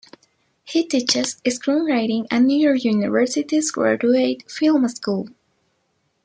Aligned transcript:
He 0.63 0.83
teaches 0.83 1.35
screenwriting 1.45 2.25
at 2.31 2.39
New 2.41 2.57
York 2.59 2.83
University's 2.85 3.69
Graduate 3.69 4.49
Film 4.49 4.87
School. 4.87 5.29